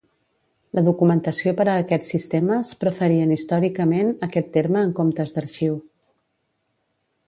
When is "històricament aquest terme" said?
3.37-4.85